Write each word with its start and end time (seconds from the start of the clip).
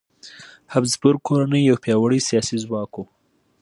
هابسبورګ 0.73 1.19
کورنۍ 1.27 1.61
یو 1.65 1.81
پیاوړی 1.83 2.19
سیاسي 2.29 2.57
ځواک 2.63 2.91
و. 2.97 3.03